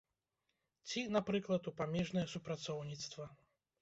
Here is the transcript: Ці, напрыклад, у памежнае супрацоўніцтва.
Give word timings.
Ці, 0.87 0.99
напрыклад, 1.15 1.69
у 1.73 1.73
памежнае 1.81 2.25
супрацоўніцтва. 2.33 3.33